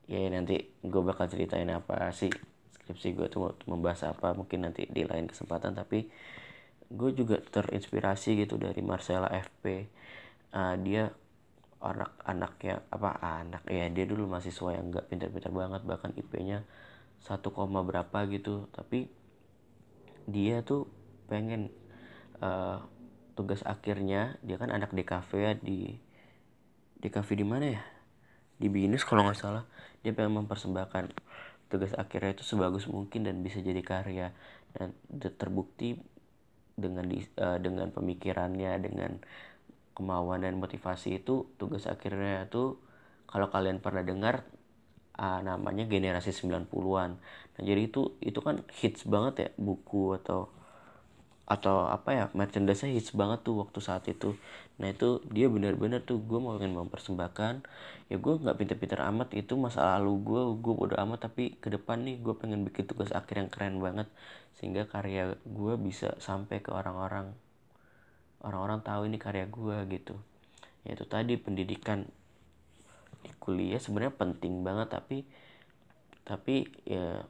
ya 0.10 0.28
nanti 0.32 0.62
gue 0.82 1.02
bakal 1.02 1.30
ceritain 1.30 1.70
apa 1.70 2.10
sih 2.16 2.32
skripsi 2.78 3.14
gue 3.14 3.28
tuh 3.30 3.54
membahas 3.70 4.12
apa 4.12 4.34
mungkin 4.34 4.66
nanti 4.66 4.90
di 4.90 5.06
lain 5.06 5.30
kesempatan 5.30 5.78
tapi 5.78 6.10
gue 6.92 7.10
juga 7.16 7.40
terinspirasi 7.40 8.44
gitu 8.44 8.60
dari 8.60 8.82
Marcella 8.84 9.32
FP 9.32 9.88
uh, 10.52 10.76
dia 10.82 11.12
anak-anak 11.82 12.54
ya 12.62 12.76
apa 12.94 13.10
anak 13.42 13.66
ya 13.66 13.90
dia 13.90 14.06
dulu 14.06 14.30
mahasiswa 14.30 14.70
yang 14.78 14.94
nggak 14.94 15.10
pintar-pintar 15.10 15.50
banget 15.50 15.82
bahkan 15.82 16.14
IP-nya 16.14 16.62
satu 17.22 17.54
koma 17.54 17.82
berapa 17.86 18.26
gitu. 18.30 18.70
Tapi 18.74 19.10
dia 20.30 20.62
tuh 20.62 20.90
pengen 21.26 21.74
uh, 22.42 22.82
tugas 23.34 23.66
akhirnya 23.66 24.38
dia 24.46 24.62
kan 24.62 24.70
anak 24.70 24.94
DKV 24.94 25.30
ya 25.38 25.54
di 25.58 25.98
DKV 27.02 27.30
di 27.34 27.46
mana 27.46 27.66
ya 27.78 27.82
di 28.62 28.70
binus 28.70 29.02
kalau 29.02 29.26
nggak 29.26 29.42
salah 29.42 29.66
dia 30.06 30.14
pengen 30.14 30.46
mempersembahkan 30.46 31.10
tugas 31.74 31.98
akhirnya 31.98 32.38
itu 32.38 32.46
sebagus 32.46 32.86
mungkin 32.86 33.26
dan 33.26 33.42
bisa 33.42 33.58
jadi 33.58 33.82
karya 33.82 34.30
dan 34.78 34.94
terbukti 35.18 35.98
dengan 36.78 37.10
di, 37.10 37.26
uh, 37.42 37.58
dengan 37.58 37.90
pemikirannya 37.90 38.78
dengan 38.78 39.18
kemauan 39.98 40.46
dan 40.46 40.62
motivasi 40.62 41.20
itu 41.24 41.50
tugas 41.58 41.90
akhirnya 41.90 42.46
itu 42.46 42.78
kalau 43.26 43.48
kalian 43.50 43.80
pernah 43.80 44.04
dengar 44.04 44.44
uh, 45.16 45.40
namanya 45.40 45.88
generasi 45.88 46.36
90-an. 46.36 47.12
Nah, 47.20 47.62
jadi 47.64 47.88
itu 47.88 48.20
itu 48.20 48.40
kan 48.44 48.64
hits 48.82 49.08
banget 49.08 49.34
ya 49.38 49.50
buku 49.56 50.16
atau 50.20 50.52
atau 51.52 51.84
apa 51.92 52.10
ya 52.16 52.26
merchandise 52.32 52.88
hits 52.88 53.12
banget 53.12 53.44
tuh 53.44 53.60
waktu 53.60 53.80
saat 53.84 54.08
itu. 54.08 54.40
Nah 54.80 54.88
itu 54.96 55.20
dia 55.28 55.52
benar-benar 55.52 56.00
tuh 56.08 56.24
gue 56.24 56.40
mau 56.40 56.56
pengen 56.56 56.80
mempersembahkan. 56.80 57.54
Ya 58.08 58.16
gue 58.16 58.34
nggak 58.40 58.56
pinter-pinter 58.56 59.04
amat 59.12 59.36
itu 59.36 59.60
masa 59.60 60.00
lalu 60.00 60.14
gue 60.24 60.42
gue 60.64 60.74
bodo 60.80 60.96
amat 60.96 61.28
tapi 61.28 61.60
ke 61.60 61.68
depan 61.68 62.08
nih 62.08 62.24
gue 62.24 62.34
pengen 62.40 62.64
bikin 62.64 62.88
tugas 62.88 63.12
akhir 63.12 63.36
yang 63.44 63.50
keren 63.52 63.84
banget 63.84 64.08
sehingga 64.56 64.88
karya 64.88 65.36
gue 65.44 65.74
bisa 65.76 66.16
sampai 66.24 66.64
ke 66.64 66.72
orang-orang 66.72 67.36
orang-orang 68.48 68.80
tahu 68.80 69.12
ini 69.12 69.20
karya 69.20 69.44
gue 69.52 69.78
gitu. 69.92 70.16
Ya 70.88 70.96
itu 70.96 71.04
tadi 71.04 71.36
pendidikan 71.36 72.08
di 73.22 73.32
kuliah 73.44 73.78
sebenarnya 73.78 74.16
penting 74.16 74.64
banget 74.64 74.88
tapi 74.88 75.28
tapi 76.24 76.64
ya 76.88 77.28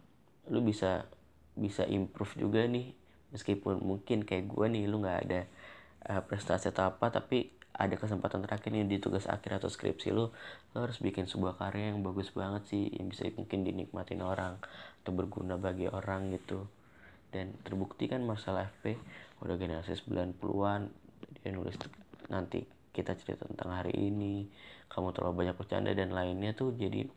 lu 0.54 0.62
bisa 0.62 1.10
bisa 1.58 1.84
improve 1.90 2.38
juga 2.38 2.63
nih 2.70 3.00
meskipun 3.31 3.79
mungkin 3.79 4.27
kayak 4.27 4.47
gue 4.51 4.65
nih 4.67 4.83
lu 4.88 5.03
nggak 5.03 5.19
ada 5.27 5.41
uh, 6.11 6.21
prestasi 6.23 6.71
atau 6.71 6.91
apa 6.91 7.11
tapi 7.11 7.51
ada 7.71 7.95
kesempatan 7.95 8.43
terakhir 8.43 8.69
nih 8.75 8.85
di 8.85 8.97
tugas 9.00 9.25
akhir 9.25 9.63
atau 9.63 9.71
skripsi 9.71 10.11
lu 10.11 10.29
lu 10.75 10.77
harus 10.77 11.00
bikin 11.00 11.25
sebuah 11.25 11.55
karya 11.55 11.95
yang 11.95 12.03
bagus 12.03 12.29
banget 12.35 12.67
sih 12.67 12.91
yang 12.91 13.07
bisa 13.07 13.25
mungkin 13.33 13.63
dinikmatin 13.63 14.21
orang 14.21 14.59
atau 15.01 15.11
berguna 15.15 15.55
bagi 15.55 15.88
orang 15.88 16.35
gitu. 16.35 16.67
Dan 17.31 17.55
terbukti 17.63 18.11
kan 18.11 18.27
masalah 18.27 18.67
FP 18.67 19.00
udah 19.39 19.55
generasi 19.55 19.95
90-an 19.95 20.91
dia 21.41 21.50
nulis 21.55 21.79
nanti 22.27 22.67
kita 22.91 23.15
cerita 23.15 23.47
tentang 23.47 23.71
hari 23.71 23.95
ini 23.95 24.51
kamu 24.91 25.15
terlalu 25.15 25.47
banyak 25.47 25.55
bercanda 25.55 25.95
dan 25.95 26.11
lainnya 26.11 26.51
tuh 26.51 26.75
jadi 26.75 27.07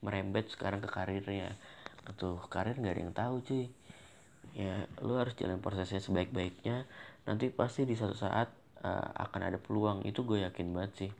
merembet 0.00 0.48
sekarang 0.48 0.80
ke 0.80 0.88
karirnya. 0.88 1.52
Tuh 2.16 2.40
karir 2.48 2.80
nggak 2.80 2.94
ada 2.96 3.02
yang 3.04 3.12
tahu 3.12 3.34
cuy 3.44 3.68
ya 4.56 4.88
lu 5.04 5.18
harus 5.18 5.34
jalan 5.36 5.60
prosesnya 5.60 6.00
sebaik-baiknya. 6.00 6.88
Nanti 7.28 7.52
pasti 7.52 7.84
di 7.84 7.92
satu 7.92 8.16
saat 8.16 8.48
uh, 8.82 9.08
akan 9.28 9.40
ada 9.52 9.58
peluang. 9.60 10.04
Itu 10.04 10.24
gue 10.24 10.44
yakin 10.44 10.72
banget 10.72 10.92
sih. 11.06 11.10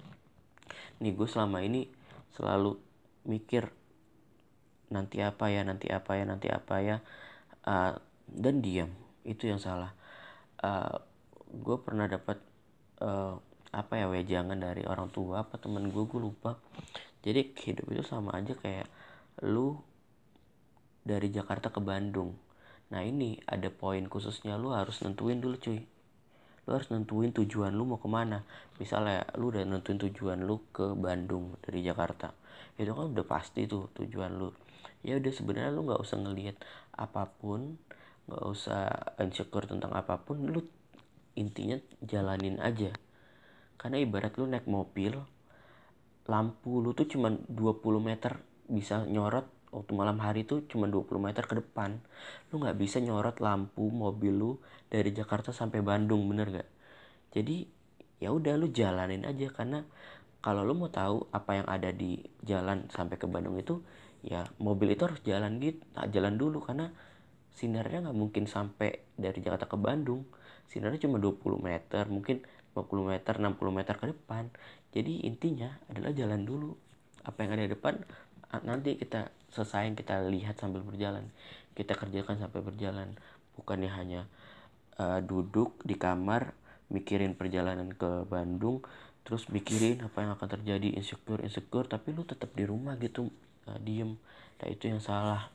Nih 1.05 1.13
gue 1.13 1.29
selama 1.29 1.61
ini 1.65 1.89
selalu 2.35 2.77
mikir 3.29 3.69
nanti 4.89 5.21
apa 5.21 5.53
ya 5.53 5.61
nanti 5.69 5.93
apa 5.93 6.17
ya 6.17 6.25
nanti 6.25 6.49
apa 6.49 6.75
ya 6.81 6.97
uh, 7.69 7.93
dan 8.29 8.65
diam. 8.65 8.91
Itu 9.25 9.49
yang 9.51 9.61
salah. 9.61 9.93
Uh, 10.59 10.99
gue 11.49 11.77
pernah 11.81 12.09
dapat 12.09 12.41
uh, 13.05 13.37
apa 13.69 14.01
ya 14.01 14.09
wejangan 14.09 14.57
dari 14.57 14.89
orang 14.89 15.13
tua 15.13 15.45
apa 15.45 15.61
temen 15.61 15.93
gue 15.93 16.05
gue 16.09 16.21
lupa. 16.21 16.57
Jadi 17.21 17.53
hidup 17.69 17.87
itu 17.93 18.03
sama 18.07 18.39
aja 18.39 18.57
kayak 18.57 18.89
lu 19.45 19.77
dari 21.05 21.29
Jakarta 21.33 21.71
ke 21.73 21.81
Bandung 21.81 22.48
Nah 22.89 23.05
ini 23.05 23.37
ada 23.45 23.69
poin 23.69 24.01
khususnya 24.09 24.57
lu 24.57 24.73
harus 24.73 25.05
nentuin 25.05 25.41
dulu 25.41 25.61
cuy. 25.61 25.81
Lu 26.65 26.71
harus 26.77 26.89
nentuin 26.89 27.33
tujuan 27.33 27.73
lu 27.73 27.85
mau 27.85 28.01
ke 28.01 28.09
mana. 28.09 28.45
Misalnya 28.81 29.29
lu 29.37 29.53
udah 29.53 29.65
nentuin 29.65 30.01
tujuan 30.01 30.45
lu 30.45 30.61
ke 30.73 30.97
Bandung 30.97 31.57
dari 31.61 31.85
Jakarta. 31.85 32.33
Itu 32.81 32.97
kan 32.97 33.13
udah 33.13 33.27
pasti 33.29 33.69
tuh 33.69 33.93
tujuan 33.93 34.37
lu. 34.37 34.53
Ya 35.05 35.21
udah 35.21 35.33
sebenarnya 35.33 35.73
lu 35.73 35.85
nggak 35.85 36.01
usah 36.01 36.17
ngelihat 36.21 36.57
apa 36.97 37.29
pun, 37.29 37.77
nggak 38.29 38.45
usah 38.49 38.89
insecure 39.21 39.69
tentang 39.69 39.93
apa 39.93 40.21
pun. 40.21 40.49
Lu 40.49 40.65
intinya 41.37 41.77
jalanin 42.01 42.57
aja. 42.61 42.93
Karena 43.79 44.01
ibarat 44.01 44.35
lu 44.41 44.49
naik 44.49 44.67
mobil, 44.67 45.15
lampu 46.29 46.85
lu 46.85 46.93
tuh 46.97 47.09
cuma 47.09 47.33
20 47.33 48.01
meter 48.01 48.41
bisa 48.69 49.05
nyorot 49.09 49.58
waktu 49.75 49.93
malam 49.97 50.19
hari 50.21 50.49
itu 50.49 50.65
cuma 50.71 50.89
20 50.89 51.19
meter 51.21 51.45
ke 51.45 51.55
depan. 51.61 52.01
Lu 52.51 52.61
nggak 52.63 52.77
bisa 52.81 52.99
nyorot 52.99 53.39
lampu 53.43 53.89
mobil 53.89 54.33
lu 54.33 54.51
dari 54.89 55.13
Jakarta 55.13 55.53
sampai 55.53 55.85
Bandung 55.85 56.25
bener 56.29 56.49
gak 56.49 56.69
jadi 57.33 57.69
ya 58.19 58.33
udah 58.33 58.57
lu 58.57 58.73
jalanin 58.73 59.23
aja 59.29 59.47
karena 59.53 59.85
kalau 60.41 60.65
lu 60.65 60.75
mau 60.75 60.89
tahu 60.89 61.29
apa 61.35 61.61
yang 61.61 61.69
ada 61.69 61.91
di 61.93 62.19
jalan 62.47 62.89
sampai 62.89 63.21
ke 63.21 63.27
Bandung 63.29 63.59
itu 63.59 63.83
ya 64.25 64.47
mobil 64.59 64.95
itu 64.95 65.07
harus 65.07 65.21
jalan 65.23 65.61
gitu 65.61 65.83
nah, 65.95 66.09
jalan 66.09 66.35
dulu. 66.39 66.63
Karena 66.63 66.89
sinarnya 67.53 68.09
nggak 68.09 68.19
mungkin 68.19 68.45
sampai 68.47 69.15
dari 69.19 69.39
Jakarta 69.43 69.69
ke 69.69 69.77
Bandung. 69.77 70.25
Sinarnya 70.71 71.09
cuma 71.09 71.21
20 71.21 71.59
meter 71.59 72.05
mungkin 72.09 72.45
50 72.75 73.11
meter 73.11 73.35
60 73.39 73.79
meter 73.79 73.95
ke 73.99 74.07
depan. 74.15 74.45
Jadi 74.95 75.27
intinya 75.27 75.69
adalah 75.91 76.15
jalan 76.15 76.43
dulu. 76.47 76.71
Apa 77.27 77.45
yang 77.45 77.59
ada 77.59 77.65
di 77.67 77.73
depan 77.75 77.95
nanti 78.65 78.97
kita 78.97 79.29
selesai 79.53 79.95
kita 79.97 80.25
lihat 80.29 80.61
sambil 80.61 80.85
berjalan. 80.85 81.29
Kita 81.73 81.95
kerjakan 81.95 82.39
sampai 82.41 82.61
berjalan. 82.61 83.15
Bukannya 83.55 83.91
hanya 83.91 84.21
uh, 84.99 85.21
duduk 85.23 85.79
di 85.83 85.95
kamar 85.99 86.53
mikirin 86.89 87.37
perjalanan 87.37 87.93
ke 87.93 88.25
Bandung 88.25 88.81
terus 89.29 89.45
mikirin 89.53 90.01
apa 90.01 90.25
yang 90.25 90.33
akan 90.41 90.49
terjadi 90.57 90.97
insecure 90.97 91.45
insecure 91.45 91.85
tapi 91.85 92.17
lu 92.17 92.25
tetap 92.25 92.49
di 92.57 92.65
rumah 92.65 92.97
gitu 92.97 93.29
uh, 93.69 93.79
diem. 93.81 94.17
Nah 94.59 94.69
itu 94.69 94.89
yang 94.89 95.03
salah. 95.03 95.53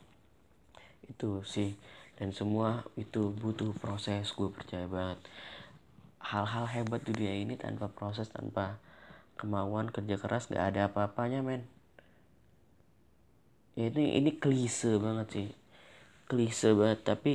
Itu 1.06 1.42
sih. 1.44 1.74
Dan 2.14 2.30
semua 2.30 2.86
itu 2.94 3.34
butuh 3.34 3.74
proses 3.82 4.30
gue 4.30 4.46
percaya 4.46 4.86
banget. 4.86 5.18
Hal-hal 6.22 6.70
hebat 6.70 7.02
di 7.02 7.10
dunia 7.10 7.34
ini 7.34 7.58
tanpa 7.58 7.90
proses 7.90 8.30
tanpa 8.30 8.78
kemauan 9.34 9.90
kerja 9.90 10.14
keras 10.16 10.46
gak 10.46 10.72
ada 10.72 10.86
apa-apanya 10.86 11.42
men 11.42 11.66
ini 13.74 14.18
ini 14.18 14.30
klise 14.38 14.96
banget 14.98 15.28
sih. 15.30 15.48
Klise 16.30 16.72
banget 16.72 17.00
tapi 17.02 17.32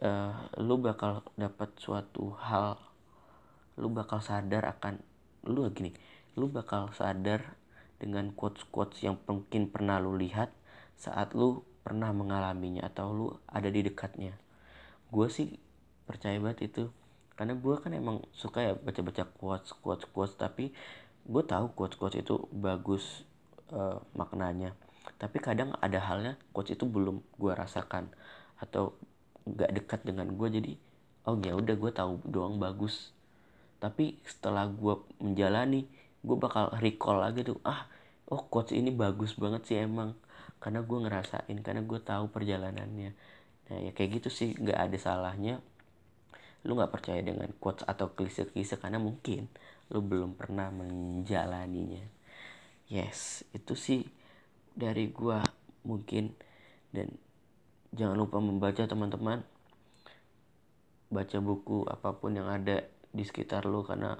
uh, 0.00 0.34
lu 0.60 0.80
bakal 0.80 1.24
dapat 1.36 1.70
suatu 1.76 2.32
hal. 2.40 2.80
Lu 3.76 3.88
bakal 3.88 4.20
sadar 4.20 4.68
akan 4.68 5.00
lu 5.42 5.66
gini 5.74 5.90
lu 6.38 6.48
bakal 6.48 6.88
sadar 6.96 7.60
dengan 8.00 8.32
quotes 8.32 8.64
quotes 8.72 9.04
yang 9.04 9.20
mungkin 9.28 9.68
pernah 9.68 10.00
lu 10.00 10.16
lihat 10.16 10.48
saat 10.96 11.36
lu 11.36 11.60
pernah 11.84 12.14
mengalaminya 12.14 12.88
atau 12.88 13.12
lu 13.12 13.28
ada 13.50 13.68
di 13.68 13.84
dekatnya. 13.84 14.38
Gue 15.12 15.28
sih 15.28 15.60
percaya 16.08 16.38
banget 16.40 16.72
itu. 16.72 16.84
Karena 17.36 17.58
gue 17.58 17.74
kan 17.80 17.92
emang 17.92 18.22
suka 18.32 18.64
ya 18.64 18.72
baca-baca 18.78 19.28
quotes 19.36 19.70
quotes 19.76 20.06
quotes 20.08 20.34
tapi 20.38 20.72
gue 21.26 21.42
tahu 21.44 21.74
quotes 21.74 21.96
quotes 21.98 22.18
itu 22.18 22.48
bagus 22.54 23.26
uh, 23.74 23.98
maknanya 24.16 24.72
tapi 25.22 25.38
kadang 25.38 25.70
ada 25.78 26.02
halnya 26.02 26.34
quotes 26.50 26.74
itu 26.74 26.82
belum 26.82 27.22
gue 27.38 27.52
rasakan 27.54 28.10
atau 28.58 28.98
nggak 29.46 29.70
dekat 29.70 30.00
dengan 30.02 30.26
gue 30.34 30.48
jadi 30.50 30.72
oh 31.30 31.38
ya 31.38 31.54
udah 31.54 31.78
gue 31.78 31.92
tahu 31.94 32.18
doang 32.26 32.58
bagus. 32.58 33.14
Tapi 33.78 34.18
setelah 34.26 34.66
gue 34.66 34.98
menjalani 35.22 35.86
gue 36.26 36.36
bakal 36.38 36.74
recall 36.82 37.22
lagi 37.22 37.46
tuh 37.46 37.58
ah 37.62 37.86
oh 38.30 38.42
quotes 38.50 38.74
ini 38.74 38.90
bagus 38.90 39.38
banget 39.38 39.62
sih 39.70 39.78
emang. 39.78 40.18
Karena 40.58 40.82
gue 40.82 40.98
ngerasain 41.06 41.58
karena 41.62 41.86
gue 41.86 42.00
tahu 42.02 42.26
perjalanannya. 42.34 43.10
Nah 43.70 43.78
ya 43.78 43.90
kayak 43.94 44.22
gitu 44.22 44.28
sih 44.30 44.58
nggak 44.58 44.78
ada 44.90 44.98
salahnya 44.98 45.62
lu 46.62 46.78
nggak 46.78 46.94
percaya 46.94 47.18
dengan 47.22 47.50
quotes 47.58 47.82
atau 47.82 48.14
klise-klise 48.14 48.78
karena 48.78 48.98
mungkin 49.02 49.50
lu 49.90 49.98
belum 50.02 50.34
pernah 50.34 50.70
menjalaninya. 50.70 52.06
Yes 52.90 53.46
itu 53.54 53.74
sih 53.74 54.02
dari 54.76 55.10
gua 55.12 55.42
mungkin. 55.86 56.32
Dan 56.92 57.08
jangan 57.96 58.16
lupa 58.16 58.38
membaca 58.38 58.84
teman-teman. 58.84 59.44
Baca 61.12 61.38
buku 61.44 61.84
apa 61.88 62.16
pun 62.16 62.36
yang 62.36 62.48
ada 62.48 62.88
di 63.12 63.24
sekitar 63.24 63.68
lu 63.68 63.84
karena 63.84 64.16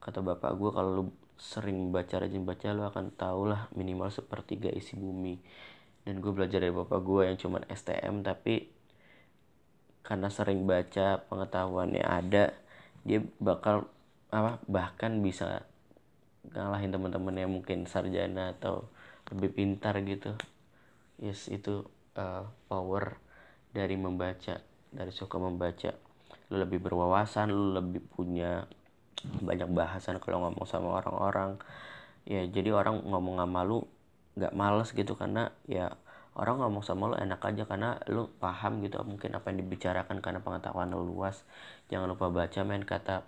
kata 0.00 0.24
bapak 0.24 0.52
gua 0.56 0.70
kalau 0.72 0.90
lu 0.92 1.04
sering 1.36 1.92
baca 1.92 2.16
rajin 2.16 2.48
baca 2.48 2.72
lu 2.72 2.88
akan 2.88 3.12
tahu 3.12 3.52
lah 3.52 3.68
minimal 3.76 4.08
sepertiga 4.08 4.72
isi 4.72 4.96
bumi. 4.96 5.36
Dan 6.06 6.22
gue 6.22 6.30
belajar 6.30 6.62
dari 6.62 6.70
bapak 6.70 7.02
gue 7.02 7.22
yang 7.26 7.36
cuman 7.36 7.66
STM 7.66 8.22
tapi 8.22 8.70
karena 10.06 10.30
sering 10.30 10.70
baca 10.70 11.26
pengetahuannya 11.26 12.04
ada 12.06 12.54
dia 13.02 13.26
bakal 13.42 13.90
apa 14.30 14.62
bahkan 14.70 15.18
bisa 15.18 15.66
ngalahin 16.54 16.94
teman-teman 16.94 17.34
yang 17.34 17.50
mungkin 17.50 17.90
sarjana 17.90 18.54
atau 18.54 18.86
lebih 19.32 19.50
pintar 19.54 19.98
gitu. 20.04 20.34
Yes 21.18 21.48
itu 21.48 21.86
uh, 22.14 22.44
power 22.70 23.18
dari 23.72 23.98
membaca 23.98 24.62
dari 24.92 25.12
suka 25.12 25.36
membaca. 25.40 25.92
Lu 26.52 26.62
lebih 26.62 26.78
berwawasan 26.78 27.50
lu 27.50 27.74
lebih 27.74 28.02
punya 28.14 28.64
banyak 29.42 29.66
bahasan 29.72 30.22
kalau 30.22 30.46
ngomong 30.46 30.66
sama 30.68 31.02
orang-orang. 31.02 31.58
Ya 32.26 32.46
jadi 32.46 32.74
orang 32.74 33.02
ngomong 33.06 33.38
sama 33.38 33.60
lu 33.66 33.86
nggak 34.36 34.52
males 34.52 34.92
gitu 34.92 35.16
karena 35.16 35.48
ya 35.64 35.96
orang 36.36 36.60
ngomong 36.60 36.84
sama 36.84 37.08
lo 37.08 37.16
enak 37.16 37.40
aja 37.40 37.64
karena 37.64 37.96
lo 38.12 38.28
paham 38.36 38.84
gitu 38.84 39.00
mungkin 39.00 39.32
apa 39.32 39.48
yang 39.48 39.64
dibicarakan 39.64 40.20
karena 40.20 40.44
pengetahuan 40.44 40.92
lo 40.92 41.02
luas. 41.02 41.42
Jangan 41.88 42.12
lupa 42.12 42.28
baca 42.28 42.60
men 42.62 42.84
kata 42.84 43.24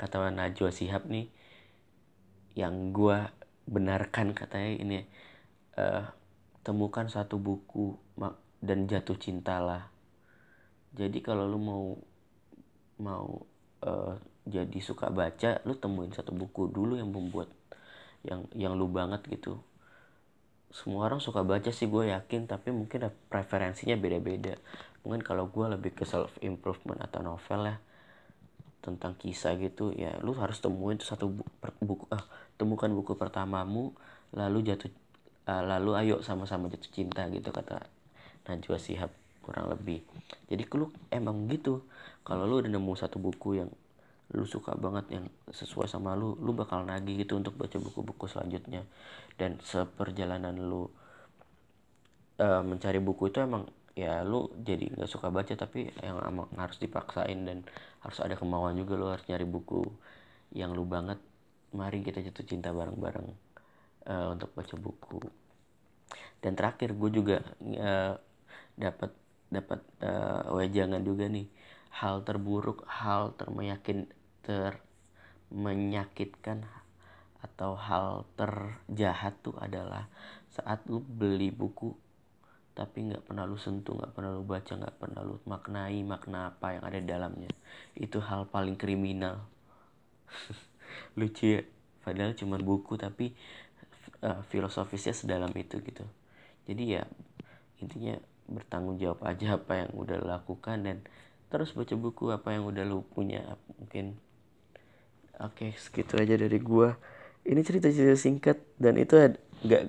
kata 0.00 0.30
Najwa 0.32 0.70
Sihab 0.72 1.06
nih 1.10 1.28
yang 2.56 2.90
gua 2.96 3.30
benarkan 3.68 4.32
katanya 4.32 4.80
ini 4.80 4.98
uh, 5.78 6.02
temukan 6.66 7.06
satu 7.06 7.38
buku 7.38 7.94
dan 8.58 8.90
jatuh 8.90 9.14
cintalah 9.14 9.86
jadi 10.98 11.18
kalau 11.22 11.46
lo 11.46 11.58
mau 11.62 11.86
mau 12.98 13.46
uh, 13.86 14.14
jadi 14.48 14.78
suka 14.80 15.12
baca 15.12 15.60
lo 15.68 15.76
temuin 15.76 16.10
satu 16.10 16.32
buku 16.32 16.72
dulu 16.72 16.96
yang 16.96 17.12
membuat 17.12 17.52
yang 18.26 18.48
yang 18.56 18.74
lu 18.74 18.90
banget 18.90 19.22
gitu. 19.28 19.60
Semua 20.68 21.08
orang 21.08 21.20
suka 21.22 21.44
baca 21.46 21.70
sih 21.72 21.88
gue 21.88 22.12
yakin 22.12 22.44
tapi 22.48 22.74
mungkin 22.74 23.08
preferensinya 23.30 23.96
beda-beda. 23.96 24.56
Mungkin 25.04 25.22
kalau 25.24 25.48
gue 25.48 25.64
lebih 25.68 25.96
ke 25.96 26.04
self 26.04 26.34
improvement 26.44 27.00
atau 27.00 27.22
novel 27.22 27.72
ya 27.72 27.76
tentang 28.78 29.18
kisah 29.18 29.58
gitu 29.58 29.90
ya 29.90 30.16
lu 30.22 30.32
harus 30.38 30.62
temuin 30.62 31.02
satu 31.02 31.28
buku, 31.34 31.50
buku 31.82 32.04
ah 32.14 32.22
temukan 32.56 32.86
buku 32.88 33.18
pertamamu 33.18 33.90
lalu 34.30 34.70
jatuh 34.70 34.88
uh, 35.48 35.62
lalu 35.64 35.90
ayo 36.04 36.16
sama-sama 36.20 36.68
jatuh 36.68 36.92
cinta 36.92 37.24
gitu 37.32 37.48
kata 37.48 37.88
Najwa 38.44 38.76
Sihab 38.76 39.12
kurang 39.40 39.72
lebih. 39.72 40.04
Jadi 40.52 40.68
lu 40.76 40.92
emang 41.08 41.48
gitu? 41.48 41.80
Kalau 42.20 42.44
lu 42.44 42.60
udah 42.60 42.68
nemu 42.68 42.92
satu 42.92 43.16
buku 43.16 43.64
yang 43.64 43.72
lu 44.36 44.44
suka 44.44 44.76
banget 44.76 45.08
yang 45.08 45.24
sesuai 45.48 45.88
sama 45.88 46.12
lu 46.12 46.36
lu 46.36 46.52
bakal 46.52 46.84
nagih 46.84 47.24
gitu 47.24 47.40
untuk 47.40 47.56
baca 47.56 47.80
buku-buku 47.80 48.28
selanjutnya. 48.28 48.84
Dan 49.40 49.56
seperjalanan 49.64 50.52
lu 50.52 50.84
uh, 52.36 52.60
mencari 52.60 53.00
buku 53.00 53.32
itu 53.32 53.40
emang 53.40 53.64
ya 53.96 54.22
lu 54.22 54.52
jadi 54.62 54.94
nggak 54.94 55.10
suka 55.10 55.32
baca 55.32 55.58
tapi 55.58 55.90
yang 56.04 56.22
emang 56.22 56.46
harus 56.54 56.78
dipaksain 56.78 57.42
dan 57.48 57.66
harus 58.04 58.20
ada 58.22 58.38
kemauan 58.38 58.78
juga 58.78 58.94
lu 58.94 59.08
harus 59.08 59.24
nyari 59.24 59.48
buku 59.48 59.88
yang 60.52 60.76
lu 60.76 60.84
banget. 60.84 61.16
Mari 61.68 62.00
kita 62.00 62.24
jatuh 62.24 62.44
cinta 62.48 62.72
bareng-bareng 62.72 63.47
uh, 64.08 64.34
untuk 64.34 64.50
baca 64.56 64.74
buku. 64.74 65.20
Dan 66.40 66.56
terakhir 66.56 66.96
gue 66.96 67.10
juga 67.12 67.36
uh, 67.60 68.14
dapat 68.74 69.10
dapat 69.48 69.80
uh, 70.02 70.50
wejangan 70.56 71.02
juga 71.04 71.28
nih. 71.28 71.46
Hal 72.02 72.24
terburuk 72.24 72.84
hal 72.88 73.36
termeyakin 73.36 74.08
ter 74.42 74.80
menyakitkan 75.48 76.64
atau 77.38 77.78
hal 77.78 78.26
terjahat 78.34 79.38
tuh 79.40 79.54
adalah 79.56 80.10
saat 80.50 80.84
lu 80.90 81.00
beli 81.00 81.48
buku 81.54 81.94
tapi 82.78 83.10
nggak 83.10 83.26
pernah 83.26 83.42
lu 83.42 83.58
sentuh 83.58 83.98
nggak 83.98 84.14
pernah 84.14 84.30
lu 84.38 84.46
baca 84.46 84.70
nggak 84.70 84.96
pernah 85.02 85.26
lu 85.26 85.42
maknai 85.50 85.98
makna 86.06 86.54
apa 86.54 86.78
yang 86.78 86.84
ada 86.86 86.98
di 87.02 87.08
dalamnya. 87.10 87.50
Itu 87.98 88.22
hal 88.22 88.46
paling 88.46 88.78
kriminal. 88.78 89.42
Lucu 91.18 91.58
ya. 91.58 91.62
Padahal 92.06 92.38
cuma 92.38 92.54
buku 92.62 92.94
tapi 92.94 93.34
uh, 94.24 94.40
filosofisnya 94.48 95.14
sedalam 95.14 95.50
itu 95.54 95.78
gitu 95.82 96.04
jadi 96.68 96.84
ya 96.84 97.02
intinya 97.78 98.18
bertanggung 98.48 98.96
jawab 98.96 99.22
aja 99.26 99.54
apa 99.58 99.86
yang 99.86 99.90
udah 99.94 100.18
lakukan 100.22 100.84
dan 100.84 100.96
terus 101.48 101.72
baca 101.72 101.96
buku 101.96 102.28
apa 102.28 102.52
yang 102.52 102.68
udah 102.68 102.84
lu 102.84 103.00
punya 103.08 103.56
mungkin 103.80 104.20
Oke, 105.38 105.70
segitu 105.78 106.18
aja 106.18 106.34
dari 106.34 106.58
gua. 106.58 106.98
Ini 107.46 107.62
cerita-cerita 107.62 108.18
singkat 108.18 108.58
dan 108.74 108.98
itu 108.98 109.14
nggak 109.62 109.82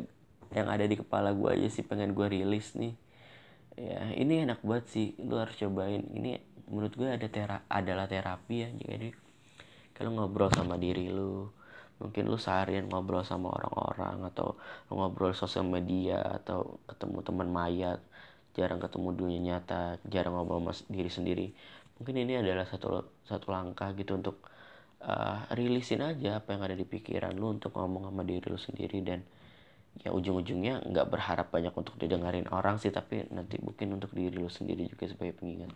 yang 0.53 0.67
ada 0.69 0.85
di 0.85 0.93
kepala 0.93 1.33
gua 1.33 1.57
aja 1.57 1.65
sih 1.73 1.81
pengen 1.81 2.13
gua 2.13 2.29
rilis 2.29 2.77
nih. 2.77 2.93
Ya, 3.73 4.13
ini 4.13 4.45
enak 4.45 4.61
banget 4.61 4.85
sih. 4.93 5.07
Lu 5.17 5.41
harus 5.41 5.57
cobain. 5.57 6.05
Ini 6.05 6.37
menurut 6.69 6.93
gua 6.93 7.17
ada 7.17 7.25
tera 7.25 7.65
adalah 7.65 8.05
terapi 8.05 8.55
ya. 8.61 8.69
Jadi 8.77 9.09
kalau 9.97 10.13
ngobrol 10.13 10.53
sama 10.53 10.77
diri 10.77 11.09
lu, 11.09 11.49
mungkin 11.99 12.31
lu 12.31 12.39
seharian 12.39 12.87
ngobrol 12.87 13.23
sama 13.27 13.51
orang-orang 13.51 14.27
atau 14.31 14.55
ngobrol 14.91 15.35
sosial 15.35 15.67
media 15.67 16.19
atau 16.39 16.79
ketemu 16.87 17.19
teman 17.23 17.49
mayat, 17.51 17.99
jarang 18.55 18.79
ketemu 18.79 19.07
dunia 19.15 19.39
nyata, 19.39 19.99
jarang 20.07 20.35
ngobrol 20.39 20.63
sama 20.63 20.73
diri 20.87 21.11
sendiri. 21.11 21.47
Mungkin 21.99 22.15
ini 22.15 22.39
adalah 22.39 22.63
satu 22.63 23.03
satu 23.27 23.51
langkah 23.51 23.91
gitu 23.93 24.15
untuk 24.15 24.39
uh, 25.03 25.47
rilisin 25.55 26.03
aja 26.03 26.39
apa 26.39 26.55
yang 26.55 26.63
ada 26.67 26.75
di 26.75 26.87
pikiran 26.87 27.35
lu 27.35 27.55
untuk 27.55 27.75
ngomong 27.75 28.11
sama 28.11 28.23
diri 28.23 28.47
lu 28.47 28.59
sendiri 28.59 28.99
dan 29.03 29.19
ya 29.99 30.15
ujung-ujungnya 30.15 30.85
nggak 30.85 31.07
berharap 31.11 31.51
banyak 31.51 31.73
untuk 31.75 31.99
didengarin 31.99 32.47
orang 32.53 32.79
sih 32.79 32.93
tapi 32.93 33.27
nanti 33.33 33.59
mungkin 33.59 33.99
untuk 33.99 34.15
diri 34.15 34.37
lu 34.37 34.47
sendiri 34.47 34.87
juga 34.87 35.09
sebagai 35.11 35.35
pengingat 35.39 35.71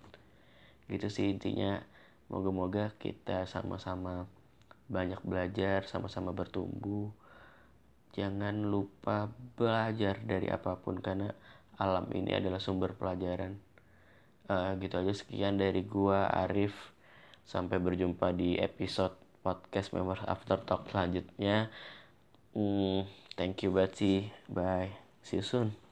gitu 0.87 1.07
sih 1.09 1.31
intinya 1.31 1.81
moga-moga 2.31 2.93
kita 2.99 3.49
sama-sama 3.49 4.29
banyak 4.93 5.19
belajar 5.25 5.89
sama-sama 5.89 6.29
bertumbuh 6.29 7.09
jangan 8.13 8.69
lupa 8.69 9.33
belajar 9.57 10.21
dari 10.21 10.45
apa 10.53 10.77
pun 10.77 11.01
karena 11.01 11.33
alam 11.81 12.05
ini 12.13 12.37
adalah 12.37 12.61
sumber 12.61 12.93
pelajaran 12.93 13.57
uh, 14.53 14.77
gitu 14.77 15.01
aja 15.01 15.13
sekian 15.17 15.57
dari 15.57 15.81
gua 15.81 16.29
Arif 16.29 16.93
Sampai 17.43 17.79
berjumpa 17.79 18.31
di 18.31 18.55
episode 18.55 19.19
podcast 19.43 19.91
Members 19.91 20.23
After 20.23 20.55
Talk 20.63 20.87
selanjutnya. 20.87 21.67
Hmm, 22.55 23.03
thank 23.35 23.67
you 23.67 23.75
sih. 23.91 24.31
Bye. 24.47 24.95
See 25.23 25.43
you 25.43 25.45
soon. 25.45 25.82